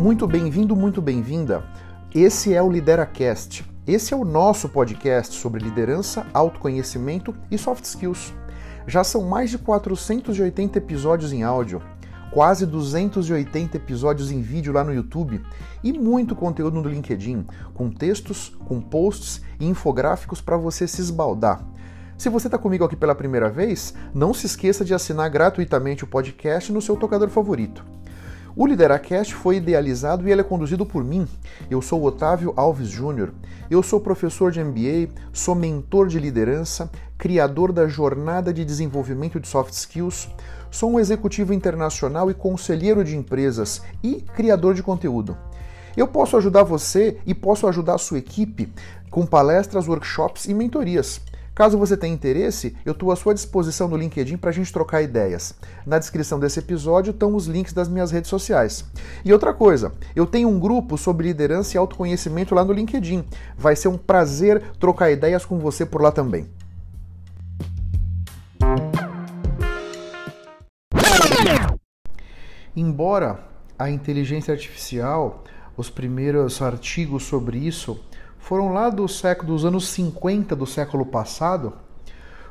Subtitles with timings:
[0.00, 1.62] Muito bem-vindo, muito bem-vinda.
[2.14, 3.70] Esse é o LideraCast.
[3.86, 8.32] Esse é o nosso podcast sobre liderança, autoconhecimento e soft skills.
[8.86, 11.82] Já são mais de 480 episódios em áudio,
[12.32, 15.44] quase 280 episódios em vídeo lá no YouTube
[15.84, 21.62] e muito conteúdo no LinkedIn, com textos, com posts e infográficos para você se esbaldar.
[22.16, 26.06] Se você está comigo aqui pela primeira vez, não se esqueça de assinar gratuitamente o
[26.06, 27.99] podcast no seu tocador favorito.
[28.56, 31.26] O Lideracast foi idealizado e ele é conduzido por mim.
[31.70, 33.32] Eu sou Otávio Alves Júnior.
[33.70, 39.46] Eu sou professor de MBA, sou mentor de liderança, criador da jornada de desenvolvimento de
[39.46, 40.28] soft skills,
[40.68, 45.36] sou um executivo internacional e conselheiro de empresas e criador de conteúdo.
[45.96, 48.72] Eu posso ajudar você e posso ajudar a sua equipe
[49.10, 51.20] com palestras, workshops e mentorias.
[51.54, 55.02] Caso você tenha interesse, eu estou à sua disposição no LinkedIn para a gente trocar
[55.02, 55.54] ideias.
[55.84, 58.84] Na descrição desse episódio estão os links das minhas redes sociais.
[59.24, 63.24] E outra coisa, eu tenho um grupo sobre liderança e autoconhecimento lá no LinkedIn.
[63.58, 66.48] Vai ser um prazer trocar ideias com você por lá também.
[72.74, 73.40] Embora
[73.78, 75.44] a inteligência artificial,
[75.76, 77.98] os primeiros artigos sobre isso
[78.40, 81.74] foram lá do século dos anos 50 do século passado.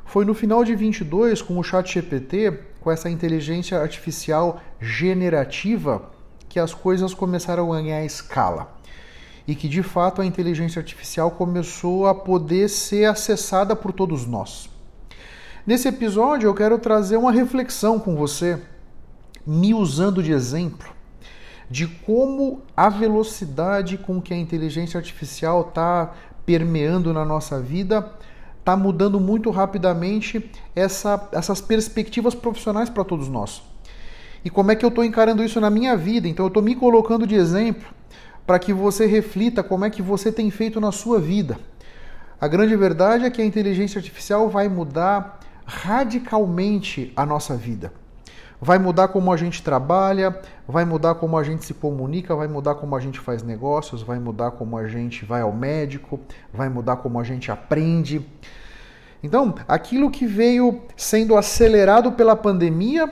[0.05, 6.09] Foi no final de 22 com o Chat GPT, com essa inteligência artificial generativa,
[6.47, 8.71] que as coisas começaram a ganhar escala.
[9.47, 14.69] E que de fato a inteligência artificial começou a poder ser acessada por todos nós.
[15.65, 18.59] Nesse episódio eu quero trazer uma reflexão com você,
[19.45, 20.98] me usando de exemplo
[21.69, 26.13] de como a velocidade com que a inteligência artificial está
[26.45, 28.11] permeando na nossa vida
[28.59, 33.63] está mudando muito rapidamente essa, essas perspectivas profissionais para todos nós.
[34.43, 36.27] E como é que eu estou encarando isso na minha vida?
[36.27, 37.87] Então eu estou me colocando de exemplo
[38.45, 41.59] para que você reflita como é que você tem feito na sua vida.
[42.39, 47.91] A grande verdade é que a inteligência artificial vai mudar radicalmente a nossa vida.
[48.61, 50.37] Vai mudar como a gente trabalha,
[50.67, 54.19] vai mudar como a gente se comunica, vai mudar como a gente faz negócios, vai
[54.19, 56.19] mudar como a gente vai ao médico,
[56.53, 58.25] vai mudar como a gente aprende.
[59.23, 63.09] Então, aquilo que veio sendo acelerado pela pandemia,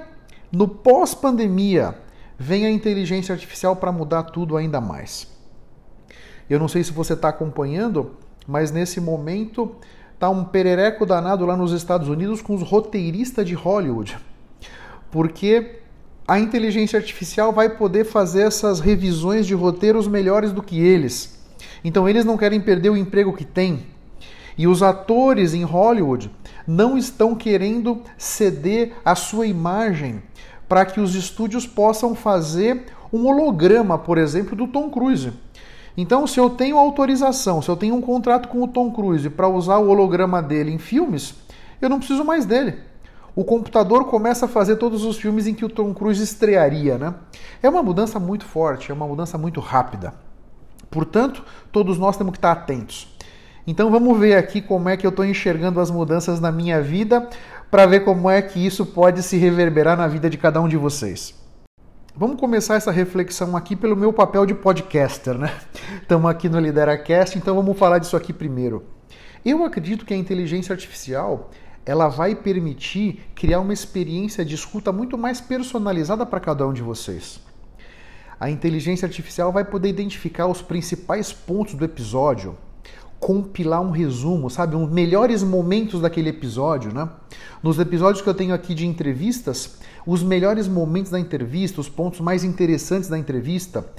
[0.51, 1.95] no pós-pandemia,
[2.37, 5.27] vem a inteligência artificial para mudar tudo ainda mais.
[6.49, 9.77] Eu não sei se você está acompanhando, mas nesse momento
[10.13, 14.17] está um perereco danado lá nos Estados Unidos com os roteiristas de Hollywood
[15.12, 15.79] porque
[16.28, 21.40] a inteligência artificial vai poder fazer essas revisões de roteiros melhores do que eles.
[21.84, 23.85] Então eles não querem perder o emprego que têm.
[24.57, 26.31] E os atores em Hollywood
[26.68, 30.22] não estão querendo ceder a sua imagem
[30.68, 35.31] para que os estúdios possam fazer um holograma, por exemplo, do Tom Cruise.
[35.95, 39.47] Então, se eu tenho autorização, se eu tenho um contrato com o Tom Cruise para
[39.47, 41.35] usar o holograma dele em filmes,
[41.81, 42.75] eu não preciso mais dele
[43.37, 47.13] o computador começa a fazer todos os filmes em que o Tom Cruise estrearia, né?
[47.61, 50.15] É uma mudança muito forte, é uma mudança muito rápida.
[50.89, 53.15] Portanto, todos nós temos que estar atentos.
[53.67, 57.29] Então vamos ver aqui como é que eu estou enxergando as mudanças na minha vida
[57.69, 60.75] para ver como é que isso pode se reverberar na vida de cada um de
[60.75, 61.35] vocês.
[62.15, 65.53] Vamos começar essa reflexão aqui pelo meu papel de podcaster, né?
[66.01, 68.83] Estamos aqui no LideraCast, então vamos falar disso aqui primeiro.
[69.45, 71.51] Eu acredito que a inteligência artificial
[71.87, 76.81] ela vai permitir criar uma experiência de escuta muito mais personalizada para cada um de
[76.81, 77.39] vocês.
[78.37, 82.57] A inteligência artificial vai poder identificar os principais pontos do episódio,
[83.21, 87.09] compilar um resumo, sabe, os melhores momentos daquele episódio, né?
[87.63, 92.19] Nos episódios que eu tenho aqui de entrevistas, os melhores momentos da entrevista, os pontos
[92.19, 93.89] mais interessantes da entrevista,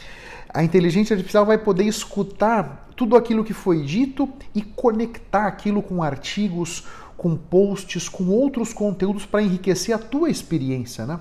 [0.52, 6.02] a inteligência artificial vai poder escutar tudo aquilo que foi dito e conectar aquilo com
[6.02, 6.84] artigos,
[7.18, 11.18] com posts, com outros conteúdos para enriquecer a tua experiência, né?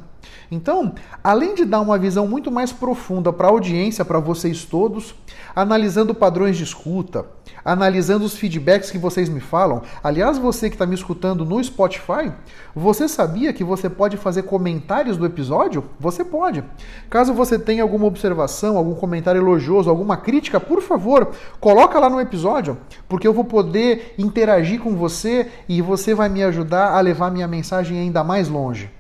[0.52, 0.94] Então,
[1.24, 5.14] além de dar uma visão muito mais profunda para a audiência, para vocês todos,
[5.56, 7.26] analisando padrões de escuta,
[7.66, 9.82] analisando os feedbacks que vocês me falam.
[10.04, 12.32] Aliás, você que está me escutando no Spotify,
[12.74, 15.84] você sabia que você pode fazer comentários do episódio?
[16.00, 16.64] Você pode.
[17.10, 22.22] Caso você tenha alguma observação, algum comentário elogioso, alguma crítica, por favor, coloca lá no
[22.22, 22.78] episódio,
[23.10, 27.48] porque eu vou poder interagir com você e você vai me ajudar a levar minha
[27.48, 28.97] mensagem ainda mais longe.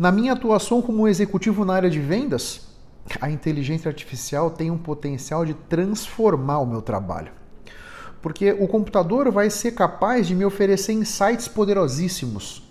[0.00, 2.68] Na minha atuação como executivo na área de vendas,
[3.20, 7.30] a inteligência artificial tem um potencial de transformar o meu trabalho.
[8.22, 12.62] Porque o computador vai ser capaz de me oferecer insights poderosíssimos,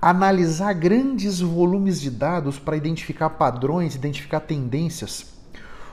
[0.00, 5.26] analisar grandes volumes de dados para identificar padrões, identificar tendências.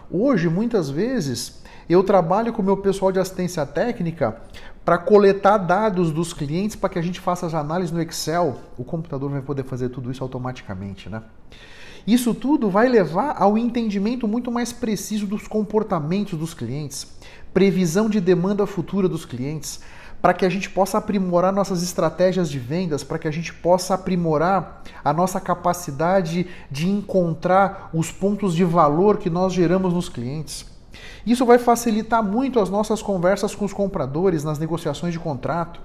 [0.10, 4.42] Hoje, muitas vezes, eu trabalho com o meu pessoal de assistência técnica
[4.90, 8.58] para coletar dados dos clientes para que a gente faça as análises no Excel.
[8.76, 11.22] O computador vai poder fazer tudo isso automaticamente, né?
[12.08, 17.06] Isso tudo vai levar ao entendimento muito mais preciso dos comportamentos dos clientes,
[17.54, 19.80] previsão de demanda futura dos clientes,
[20.20, 23.94] para que a gente possa aprimorar nossas estratégias de vendas, para que a gente possa
[23.94, 30.79] aprimorar a nossa capacidade de encontrar os pontos de valor que nós geramos nos clientes.
[31.26, 35.82] Isso vai facilitar muito as nossas conversas com os compradores nas negociações de contrato.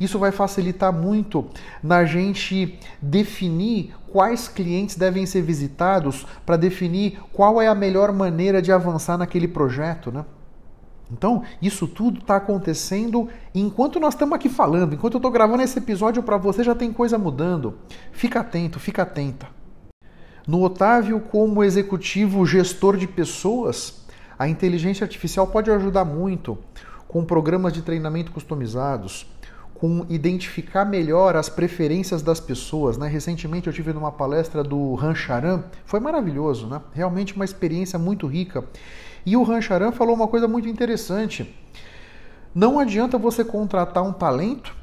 [0.00, 1.46] Isso vai facilitar muito
[1.82, 8.60] na gente definir quais clientes devem ser visitados para definir qual é a melhor maneira
[8.60, 10.24] de avançar naquele projeto, né?
[11.10, 15.78] Então, isso tudo está acontecendo enquanto nós estamos aqui falando, enquanto eu estou gravando esse
[15.78, 17.74] episódio para você, já tem coisa mudando.
[18.12, 19.46] Fica atento, fica atenta.
[20.46, 24.01] No Otávio, como executivo gestor de pessoas,
[24.38, 26.58] a inteligência artificial pode ajudar muito
[27.06, 29.26] com programas de treinamento customizados,
[29.74, 32.96] com identificar melhor as preferências das pessoas.
[32.96, 33.08] Né?
[33.08, 36.80] Recentemente eu tive numa palestra do Rancharan, foi maravilhoso, né?
[36.94, 38.64] realmente uma experiência muito rica.
[39.26, 41.54] E o Rancharan falou uma coisa muito interessante.
[42.54, 44.74] Não adianta você contratar um talento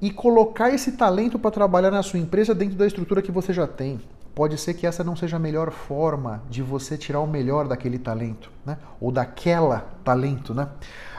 [0.00, 3.66] e colocar esse talento para trabalhar na sua empresa dentro da estrutura que você já
[3.66, 4.00] tem.
[4.40, 7.98] Pode ser que essa não seja a melhor forma de você tirar o melhor daquele
[7.98, 8.78] talento, né?
[8.98, 10.54] ou daquela talento.
[10.54, 10.66] Né?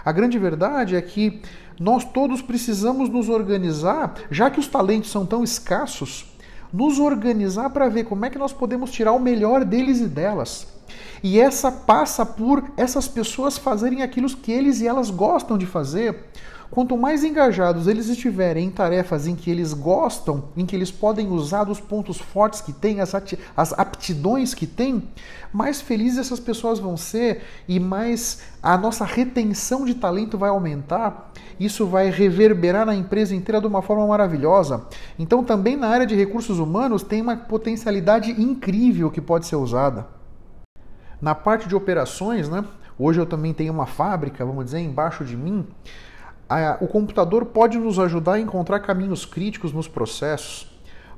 [0.03, 1.39] A grande verdade é que
[1.79, 6.35] nós todos precisamos nos organizar, já que os talentos são tão escassos,
[6.73, 10.70] nos organizar para ver como é que nós podemos tirar o melhor deles e delas.
[11.23, 16.25] E essa passa por essas pessoas fazerem aquilo que eles e elas gostam de fazer.
[16.71, 21.27] Quanto mais engajados eles estiverem em tarefas em que eles gostam, em que eles podem
[21.27, 23.13] usar dos pontos fortes que têm, as,
[23.57, 25.03] as aptidões que têm,
[25.51, 31.33] mais felizes essas pessoas vão ser e mais a nossa retenção de talento vai aumentar.
[31.59, 34.85] Isso vai reverberar na empresa inteira de uma forma maravilhosa.
[35.19, 40.20] Então, também na área de recursos humanos, tem uma potencialidade incrível que pode ser usada.
[41.21, 42.65] Na parte de operações, né?
[42.97, 45.67] Hoje eu também tenho uma fábrica, vamos dizer, embaixo de mim.
[46.79, 50.70] O computador pode nos ajudar a encontrar caminhos críticos nos processos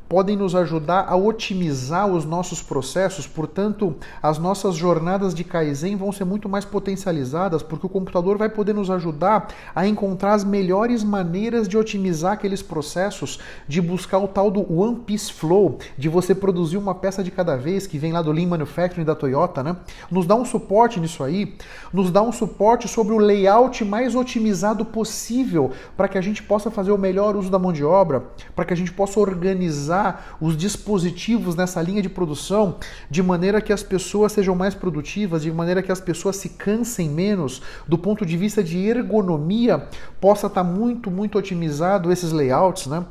[0.07, 6.11] podem nos ajudar a otimizar os nossos processos, portanto, as nossas jornadas de Kaizen vão
[6.11, 11.03] ser muito mais potencializadas, porque o computador vai poder nos ajudar a encontrar as melhores
[11.03, 16.35] maneiras de otimizar aqueles processos, de buscar o tal do One Piece Flow, de você
[16.35, 19.75] produzir uma peça de cada vez, que vem lá do Lean Manufacturing da Toyota, né?
[20.11, 21.55] Nos dá um suporte nisso aí,
[21.91, 26.69] nos dá um suporte sobre o layout mais otimizado possível para que a gente possa
[26.69, 28.23] fazer o melhor uso da mão de obra,
[28.55, 29.92] para que a gente possa organizar
[30.39, 32.77] os dispositivos nessa linha de produção
[33.09, 37.09] de maneira que as pessoas sejam mais produtivas, de maneira que as pessoas se cansem
[37.09, 39.87] menos, do ponto de vista de ergonomia,
[40.19, 42.87] possa estar muito, muito otimizado esses layouts.
[42.87, 43.05] Né?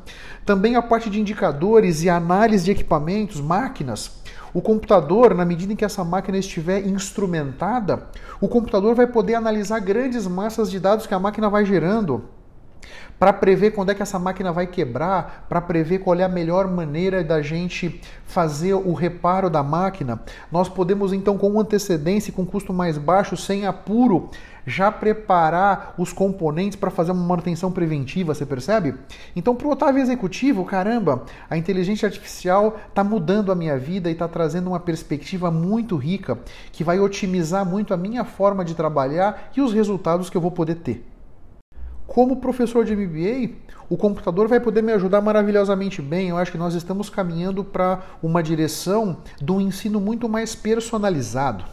[0.45, 4.23] Também a parte de indicadores e análise de equipamentos, máquinas.
[4.55, 8.09] O computador, na medida em que essa máquina estiver instrumentada,
[8.41, 12.25] o computador vai poder analisar grandes massas de dados que a máquina vai gerando
[13.19, 16.67] para prever quando é que essa máquina vai quebrar, para prever qual é a melhor
[16.67, 20.21] maneira da gente fazer o reparo da máquina.
[20.51, 24.31] Nós podemos então, com antecedência e com custo mais baixo, sem apuro,
[24.67, 28.95] já preparar os componentes para fazer uma manutenção preventiva, você percebe?
[29.35, 34.13] Então, para o Otávio Executivo, caramba, a inteligência artificial está mudando a minha vida e
[34.13, 36.39] está trazendo uma perspectiva muito rica
[36.73, 40.51] que vai otimizar muito a minha forma de trabalhar e os resultados que eu vou
[40.51, 41.12] poder ter.
[42.13, 43.55] Como professor de MBA,
[43.89, 46.29] o computador vai poder me ajudar maravilhosamente bem.
[46.29, 51.65] Eu acho que nós estamos caminhando para uma direção do ensino muito mais personalizado,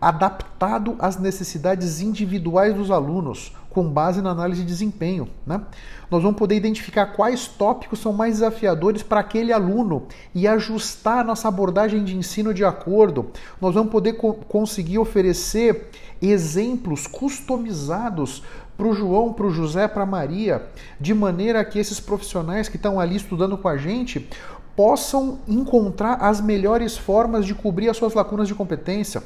[0.00, 5.28] adaptado às necessidades individuais dos alunos, com base na análise de desempenho.
[5.44, 5.60] Né?
[6.08, 11.24] Nós vamos poder identificar quais tópicos são mais desafiadores para aquele aluno e ajustar a
[11.24, 13.32] nossa abordagem de ensino de acordo.
[13.60, 15.90] Nós vamos poder co conseguir oferecer
[16.22, 18.42] exemplos customizados
[18.76, 20.62] para o João, para o José, para Maria,
[21.00, 24.28] de maneira que esses profissionais que estão ali estudando com a gente
[24.76, 29.22] possam encontrar as melhores formas de cobrir as suas lacunas de competência.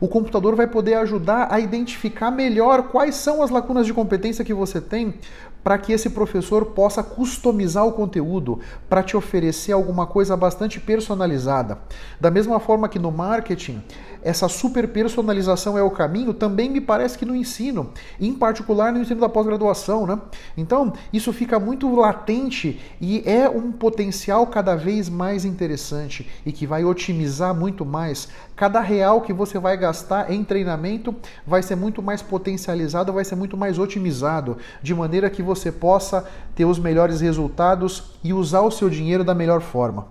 [0.00, 4.54] O computador vai poder ajudar a identificar melhor quais são as lacunas de competência que
[4.54, 5.14] você tem
[5.62, 11.78] para que esse professor possa customizar o conteúdo, para te oferecer alguma coisa bastante personalizada.
[12.20, 13.82] Da mesma forma que no marketing,
[14.22, 17.90] essa super personalização é o caminho, também me parece que no ensino,
[18.20, 20.18] em particular no ensino da pós-graduação, né?
[20.56, 26.66] Então, isso fica muito latente e é um potencial cada vez mais interessante e que
[26.66, 28.28] vai otimizar muito mais.
[28.54, 31.14] Cada real que você vai gastar em treinamento
[31.46, 36.24] vai ser muito mais potencializado, vai ser muito mais otimizado, de maneira que você possa
[36.54, 40.06] ter os melhores resultados e usar o seu dinheiro da melhor forma.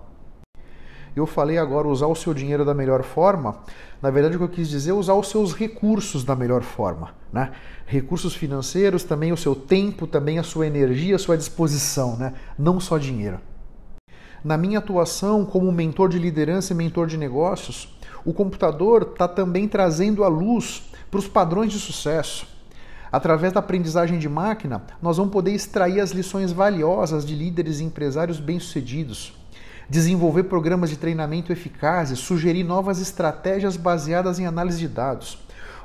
[1.16, 3.56] Eu falei agora usar o seu dinheiro da melhor forma.
[4.00, 7.14] Na verdade, o que eu quis dizer é usar os seus recursos da melhor forma.
[7.32, 7.52] Né?
[7.86, 12.34] Recursos financeiros, também o seu tempo, também a sua energia, a sua disposição, né?
[12.58, 13.40] não só dinheiro.
[14.44, 17.94] Na minha atuação como mentor de liderança e mentor de negócios,
[18.24, 22.46] o computador está também trazendo a luz para os padrões de sucesso.
[23.12, 27.84] Através da aprendizagem de máquina, nós vamos poder extrair as lições valiosas de líderes e
[27.84, 29.40] empresários bem-sucedidos
[29.90, 35.36] desenvolver programas de treinamento eficazes, sugerir novas estratégias baseadas em análise de dados.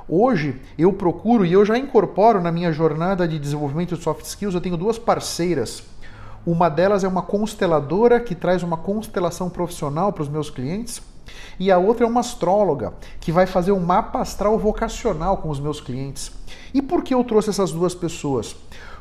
[0.08, 4.54] Hoje eu procuro e eu já incorporo na minha jornada de desenvolvimento de soft skills,
[4.54, 5.82] eu tenho duas parceiras.
[6.46, 11.02] Uma delas é uma consteladora que traz uma constelação profissional para os meus clientes,
[11.58, 15.60] e a outra é uma astróloga que vai fazer um mapa astral vocacional com os
[15.60, 16.32] meus clientes.
[16.72, 18.56] E por que eu trouxe essas duas pessoas?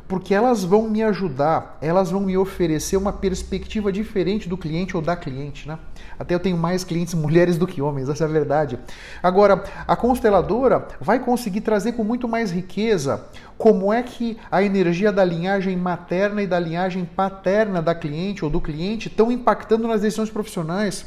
[0.08, 5.02] porque elas vão me ajudar, elas vão me oferecer uma perspectiva diferente do cliente ou
[5.02, 5.80] da cliente, né?
[6.20, 8.80] Até eu tenho mais clientes mulheres do que homens, essa é a verdade.
[9.22, 13.26] Agora, a consteladora vai conseguir trazer com muito mais riqueza
[13.58, 18.52] como é que a energia da linhagem materna e da linhagem paterna da cliente ou
[18.52, 21.06] do cliente estão impactando nas decisões profissionais.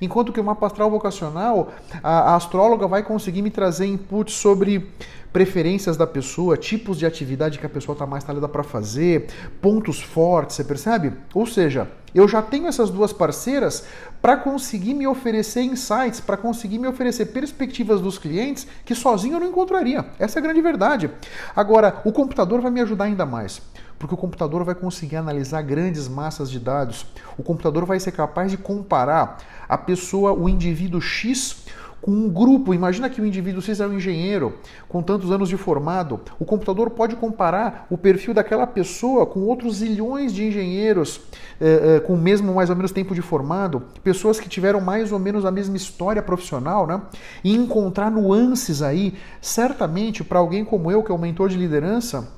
[0.00, 4.90] Enquanto que o mapa astral vocacional, a, a astróloga vai conseguir me trazer inputs sobre
[5.32, 9.28] preferências da pessoa, tipos de atividade que a pessoa está mais talhada para fazer,
[9.60, 11.12] pontos fortes, você percebe?
[11.34, 13.84] Ou seja, eu já tenho essas duas parceiras
[14.20, 19.40] para conseguir me oferecer insights, para conseguir me oferecer perspectivas dos clientes que sozinho eu
[19.40, 20.04] não encontraria.
[20.18, 21.10] Essa é a grande verdade.
[21.54, 23.62] Agora, o computador vai me ajudar ainda mais
[24.00, 27.04] porque o computador vai conseguir analisar grandes massas de dados.
[27.36, 29.36] O computador vai ser capaz de comparar
[29.68, 31.66] a pessoa, o indivíduo X,
[32.00, 32.74] com um grupo.
[32.74, 36.20] Imagina que o indivíduo é um engenheiro com tantos anos de formado.
[36.38, 41.20] O computador pode comparar o perfil daquela pessoa com outros zilhões de engenheiros
[41.60, 45.12] eh, eh, com o mesmo mais ou menos tempo de formado, pessoas que tiveram mais
[45.12, 47.02] ou menos a mesma história profissional, né?
[47.44, 52.28] E encontrar nuances aí, certamente para alguém como eu, que é um mentor de liderança,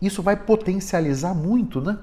[0.00, 1.98] isso vai potencializar muito, né?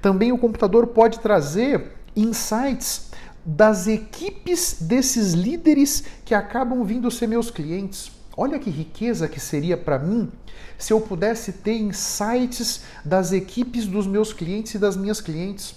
[0.00, 3.05] Também o computador pode trazer insights
[3.46, 8.10] das equipes desses líderes que acabam vindo ser meus clientes.
[8.36, 10.28] Olha que riqueza que seria para mim
[10.76, 15.76] se eu pudesse ter insights das equipes dos meus clientes e das minhas clientes.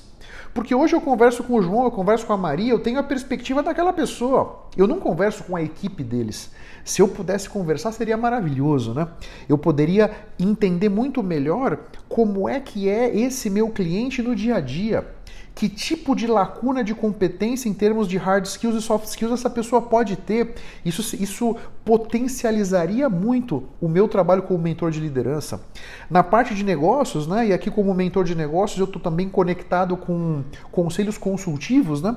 [0.51, 3.03] Porque hoje eu converso com o João, eu converso com a Maria, eu tenho a
[3.03, 4.63] perspectiva daquela pessoa.
[4.75, 6.49] Eu não converso com a equipe deles.
[6.83, 9.07] Se eu pudesse conversar, seria maravilhoso, né?
[9.47, 10.09] Eu poderia
[10.39, 11.77] entender muito melhor
[12.09, 15.18] como é que é esse meu cliente no dia a dia
[15.59, 19.49] que tipo de lacuna de competência em termos de hard skills e soft skills essa
[19.49, 20.55] pessoa pode ter.
[20.85, 25.61] Isso, isso potencializaria muito o meu trabalho como mentor de liderança.
[26.09, 29.97] Na parte de negócios, né, e aqui como mentor de negócios, eu estou também conectado
[29.97, 32.15] com conselhos consultivos, né?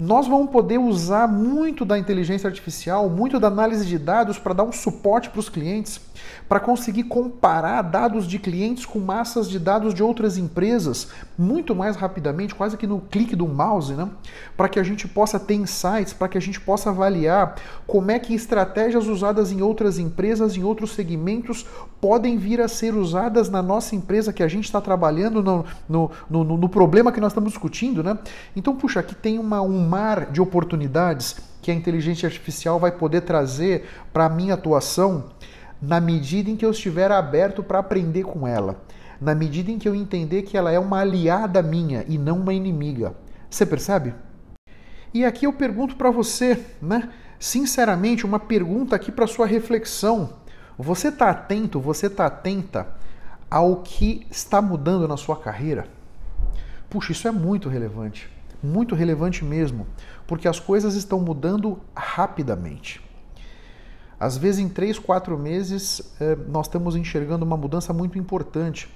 [0.00, 4.64] Nós vamos poder usar muito da inteligência artificial, muito da análise de dados para dar
[4.64, 6.00] um suporte para os clientes,
[6.48, 11.96] para conseguir comparar dados de clientes com massas de dados de outras empresas muito mais
[11.96, 14.08] rapidamente, quase que no clique do mouse, né?
[14.56, 18.18] Para que a gente possa ter insights, para que a gente possa avaliar como é
[18.18, 21.66] que estratégias usadas em outras empresas, em outros segmentos,
[22.00, 26.10] podem vir a ser usadas na nossa empresa que a gente está trabalhando no, no,
[26.28, 28.18] no, no, problema que nós estamos discutindo, né?
[28.54, 33.22] Então, puxa, aqui tem uma, um mar de oportunidades que a inteligência artificial vai poder
[33.22, 35.30] trazer para a minha atuação
[35.80, 38.82] na medida em que eu estiver aberto para aprender com ela,
[39.20, 42.52] na medida em que eu entender que ela é uma aliada minha e não uma
[42.52, 43.14] inimiga.
[43.48, 44.14] Você percebe?
[45.12, 47.10] E aqui eu pergunto para você, né?
[47.38, 50.34] Sinceramente, uma pergunta aqui para sua reflexão.
[50.76, 52.88] Você está atento, você está atenta
[53.50, 55.86] ao que está mudando na sua carreira?
[56.90, 58.34] Puxa, isso é muito relevante
[58.64, 59.86] muito relevante mesmo,
[60.26, 63.02] porque as coisas estão mudando rapidamente.
[64.18, 68.88] Às vezes, em três, quatro meses, eh, nós estamos enxergando uma mudança muito importante.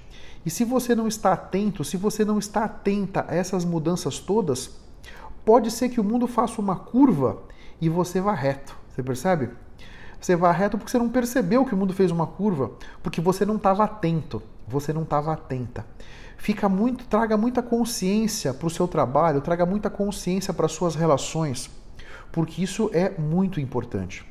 [0.45, 4.79] E se você não está atento, se você não está atenta a essas mudanças todas,
[5.45, 7.37] pode ser que o mundo faça uma curva
[7.81, 8.75] e você vá reto.
[8.89, 9.49] Você percebe?
[10.19, 12.71] Você vai reto porque você não percebeu que o mundo fez uma curva,
[13.01, 15.85] porque você não estava atento, você não estava atenta.
[16.39, 20.95] Fica muito, traga muita consciência para o seu trabalho, traga muita consciência para as suas
[20.95, 21.69] relações,
[22.31, 24.25] porque isso é muito importante.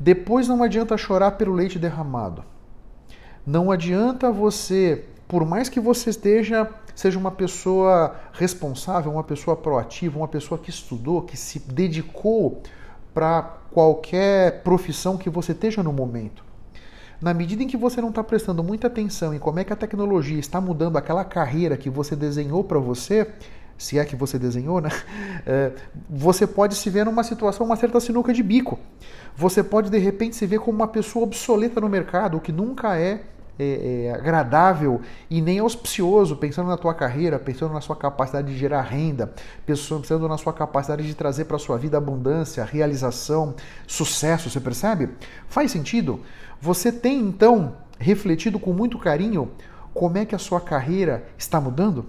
[0.00, 2.42] Depois não adianta chorar pelo leite derramado.
[3.46, 10.18] Não adianta você, por mais que você esteja seja uma pessoa responsável, uma pessoa proativa,
[10.18, 12.62] uma pessoa que estudou, que se dedicou
[13.14, 16.45] para qualquer profissão que você esteja no momento.
[17.20, 19.76] Na medida em que você não está prestando muita atenção em como é que a
[19.76, 23.26] tecnologia está mudando aquela carreira que você desenhou para você,
[23.78, 24.90] se é que você desenhou, né?
[25.48, 25.70] É,
[26.10, 28.80] você pode se ver numa situação, uma certa sinuca de bico.
[29.36, 32.98] Você pode de repente se ver como uma pessoa obsoleta no mercado, o que nunca
[32.98, 33.22] é
[33.58, 38.58] é, é, agradável e nem auspicioso, pensando na tua carreira, pensando na sua capacidade de
[38.58, 39.32] gerar renda,
[39.64, 43.54] pensando na sua capacidade de trazer para a sua vida abundância, realização,
[43.86, 45.10] sucesso, você percebe?
[45.48, 46.20] Faz sentido?
[46.60, 49.50] Você tem então refletido com muito carinho
[49.94, 52.04] como é que a sua carreira está mudando?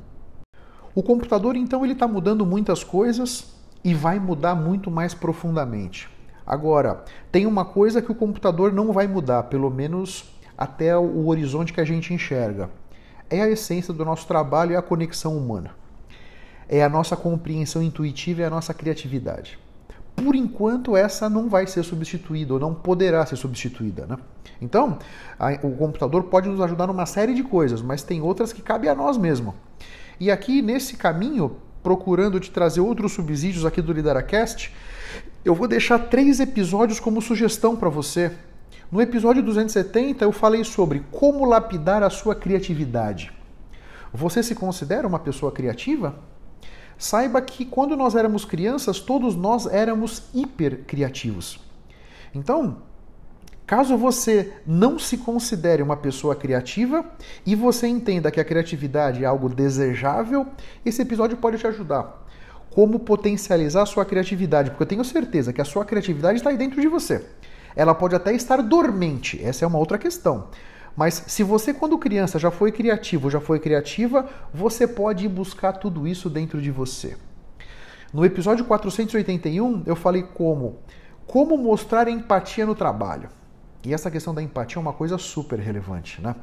[0.94, 6.10] O computador então ele está mudando muitas coisas e vai mudar muito mais profundamente.
[6.46, 11.72] Agora, tem uma coisa que o computador não vai mudar, pelo menos até o horizonte
[11.72, 12.70] que a gente enxerga.
[13.30, 15.72] É a essência do nosso trabalho e a conexão humana.
[16.68, 19.60] É a nossa compreensão intuitiva e a nossa criatividade.
[20.16, 24.08] Por enquanto, essa não vai ser substituída ou não poderá ser substituída.
[24.08, 24.18] Né?
[24.60, 24.98] Então,
[25.38, 28.90] a, o computador pode nos ajudar numa série de coisas, mas tem outras que cabem
[28.90, 29.54] a nós mesmos.
[30.20, 34.74] E aqui, nesse caminho, procurando te trazer outros subsídios aqui do Lideracast,
[35.46, 38.32] eu vou deixar três episódios como sugestão para você
[38.92, 43.32] no episódio 270 eu falei sobre como lapidar a sua criatividade.
[44.14, 46.16] Você se considera uma pessoa criativa?
[46.98, 51.60] Saiba que quando nós éramos crianças, todos nós éramos hiper criativos.
[52.34, 52.78] Então,
[53.66, 57.06] caso você não se considere uma pessoa criativa
[57.46, 60.48] e você entenda que a criatividade é algo desejável,
[60.86, 62.26] esse episódio pode te ajudar.
[62.72, 66.58] Como potencializar a sua criatividade, porque eu tenho certeza que a sua criatividade está aí
[66.58, 67.26] dentro de você.
[67.78, 70.50] Ela pode até estar dormente, essa é uma outra questão.
[70.96, 75.74] Mas se você, quando criança, já foi criativo, já foi criativa, você pode ir buscar
[75.74, 77.16] tudo isso dentro de você.
[78.12, 80.80] No episódio 481, eu falei como
[81.28, 83.30] como mostrar empatia no trabalho.
[83.86, 86.36] E essa questão da empatia é uma coisa super relevante, né?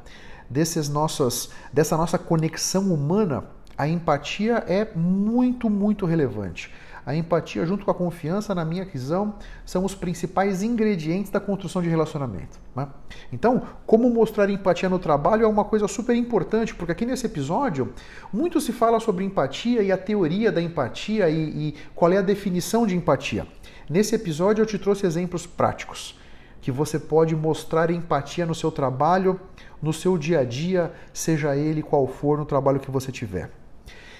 [0.49, 3.43] Desses nossos, dessa nossa conexão humana,
[3.77, 6.71] a empatia é muito, muito relevante.
[7.05, 11.81] A empatia, junto com a confiança, na minha visão, são os principais ingredientes da construção
[11.81, 12.59] de relacionamento.
[12.75, 12.87] Né?
[13.31, 17.93] Então, como mostrar empatia no trabalho é uma coisa super importante, porque aqui nesse episódio
[18.33, 22.23] muito se fala sobre empatia e a teoria da empatia e, e qual é a
[22.23, 23.45] definição de empatia.
[23.87, 26.19] Nesse episódio eu te trouxe exemplos práticos
[26.59, 29.39] que você pode mostrar empatia no seu trabalho,
[29.79, 33.51] no seu dia a dia, seja ele qual for no trabalho que você tiver.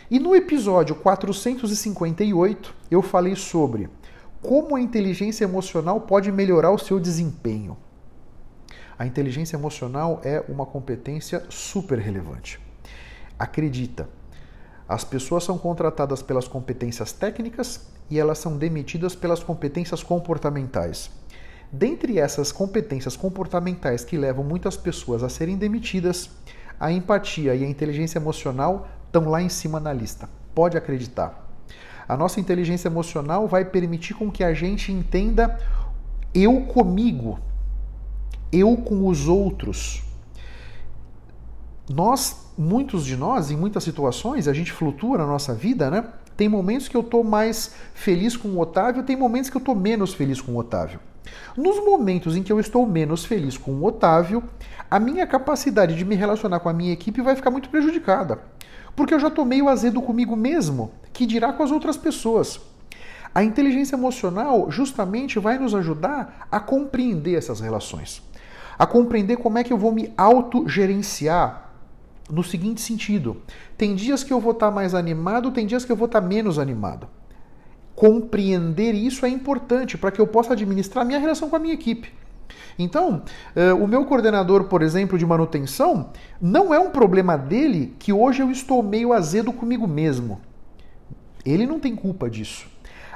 [0.09, 3.89] E no episódio 458 eu falei sobre
[4.39, 7.75] como a inteligência emocional pode melhorar o seu desempenho.
[8.99, 12.59] A inteligência emocional é uma competência super relevante.
[13.37, 14.07] Acredita,
[14.87, 21.09] as pessoas são contratadas pelas competências técnicas e elas são demitidas pelas competências comportamentais.
[21.71, 26.29] Dentre essas competências comportamentais que levam muitas pessoas a serem demitidas,
[26.79, 30.29] a empatia e a inteligência emocional estão lá em cima na lista.
[30.53, 31.47] Pode acreditar.
[32.07, 35.57] A nossa inteligência emocional vai permitir com que a gente entenda
[36.33, 37.39] eu comigo,
[38.51, 40.03] eu com os outros.
[41.89, 46.05] Nós, muitos de nós, em muitas situações, a gente flutua na nossa vida, né?
[46.35, 49.73] Tem momentos que eu estou mais feliz com o Otávio, tem momentos que eu estou
[49.73, 50.99] menos feliz com o Otávio.
[51.55, 54.43] Nos momentos em que eu estou menos feliz com o Otávio,
[54.91, 58.54] a minha capacidade de me relacionar com a minha equipe vai ficar muito prejudicada
[58.95, 62.59] porque eu já estou meio azedo comigo mesmo, que dirá com as outras pessoas.
[63.33, 68.21] A inteligência emocional justamente vai nos ajudar a compreender essas relações,
[68.79, 71.71] a compreender como é que eu vou me autogerenciar
[72.29, 73.41] no seguinte sentido:
[73.77, 76.57] tem dias que eu vou estar mais animado, tem dias que eu vou estar menos
[76.57, 77.07] animado.
[77.93, 82.13] Compreender isso é importante para que eu possa administrar minha relação com a minha equipe.
[82.77, 83.23] Então,
[83.55, 86.09] uh, o meu coordenador, por exemplo, de manutenção,
[86.41, 90.41] não é um problema dele que hoje eu estou meio azedo comigo mesmo.
[91.45, 92.67] Ele não tem culpa disso.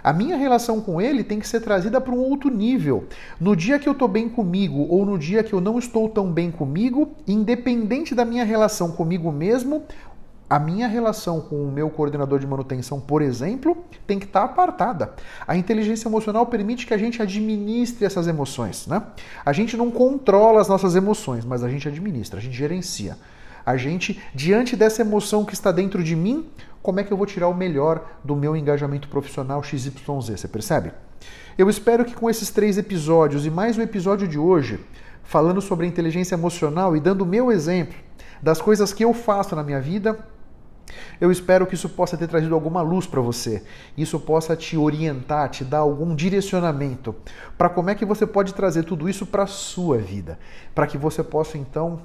[0.02, 3.06] A minha relação com ele tem que ser trazida para um outro nível.
[3.40, 6.32] No dia que eu estou bem comigo ou no dia que eu não estou tão
[6.32, 9.84] bem comigo, independente da minha relação comigo mesmo,
[10.50, 15.14] A minha relação com o meu coordenador de manutenção, por exemplo, tem que estar apartada.
[15.48, 19.04] A inteligência emocional permite que a gente administre essas emoções, né?
[19.46, 23.16] A gente não controla as nossas emoções, mas a gente administra, a gente gerencia.
[23.64, 26.50] A gente, diante dessa emoção que está dentro de mim,
[26.82, 29.92] como é que eu vou tirar o melhor do meu engajamento profissional XYZ?
[30.32, 30.92] Você percebe?
[31.60, 34.80] Eu espero que com esses três episódios e mais o episódio de hoje,
[35.24, 37.96] falando sobre inteligência emocional e dando o meu exemplo
[38.42, 40.18] das coisas que eu faço na minha vida,
[41.20, 43.64] eu espero que isso possa ter trazido alguma luz para você.
[43.98, 47.16] Isso possa te orientar, te dar algum direcionamento
[47.58, 50.40] para como é que você pode trazer tudo isso para a sua vida,
[50.74, 52.02] para que você possa então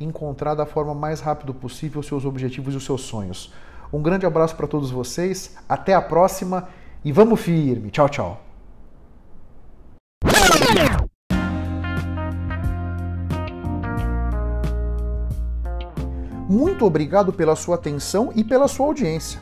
[0.00, 3.52] encontrar da forma mais rápida possível os seus objetivos e os seus sonhos.
[3.92, 6.68] Um grande abraço para todos vocês, até a próxima
[7.04, 7.90] e vamos firme.
[7.90, 8.44] Tchau, tchau.
[16.48, 19.38] Muito obrigado pela sua atenção e pela sua audiência.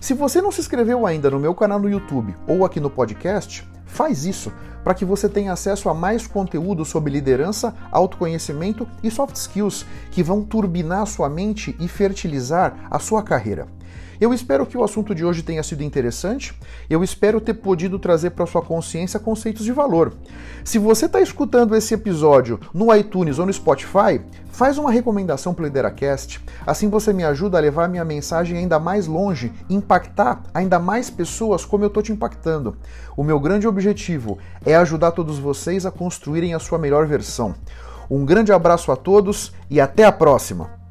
[0.00, 3.68] Se você não se inscreveu ainda no meu canal no YouTube ou aqui no podcast,
[3.86, 4.52] faz isso
[4.84, 10.22] para que você tenha acesso a mais conteúdo sobre liderança, autoconhecimento e soft skills que
[10.22, 13.66] vão turbinar a sua mente e fertilizar a sua carreira.
[14.20, 16.54] Eu espero que o assunto de hoje tenha sido interessante.
[16.88, 20.12] Eu espero ter podido trazer para sua consciência conceitos de valor.
[20.64, 25.64] Se você está escutando esse episódio no iTunes ou no Spotify, faz uma recomendação para
[25.64, 26.42] o Lideracast.
[26.66, 31.64] Assim você me ajuda a levar minha mensagem ainda mais longe, impactar ainda mais pessoas
[31.64, 32.74] como eu estou te impactando.
[33.16, 37.54] O meu grande objetivo é ajudar todos vocês a construírem a sua melhor versão.
[38.10, 40.85] Um grande abraço a todos e até a próxima!